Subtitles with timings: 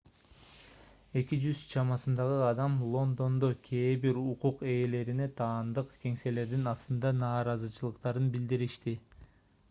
[1.19, 8.95] 200 чамасындагы адам лондондо кээ бир укук ээлерине таандык кеңселердин астында нааразычылыктарын билдиришти